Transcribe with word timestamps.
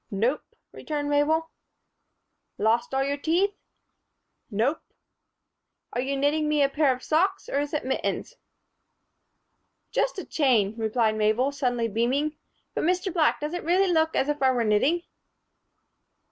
"Nope," 0.09 0.55
returned 0.71 1.11
Mabel. 1.11 1.51
"Lost 2.57 2.91
all 2.91 3.03
your 3.03 3.17
teeth?" 3.17 3.53
"Nope." 4.49 4.81
"Are 5.93 6.01
you 6.01 6.17
knitting 6.17 6.49
me 6.49 6.63
a 6.63 6.69
pair 6.69 6.91
of 6.91 7.03
socks 7.03 7.47
or 7.47 7.59
is 7.59 7.71
it 7.71 7.85
mittens?" 7.85 8.33
"Just 9.91 10.17
a 10.17 10.25
chain," 10.25 10.73
replied 10.75 11.13
Mabel, 11.17 11.51
suddenly 11.51 11.87
beaming. 11.87 12.35
"But, 12.73 12.83
Mr. 12.85 13.13
Black, 13.13 13.39
does 13.39 13.53
it 13.53 13.63
really 13.63 13.93
look 13.93 14.15
as 14.15 14.27
if 14.27 14.41
I 14.41 14.49
were 14.49 14.63
knitting?" 14.63 15.03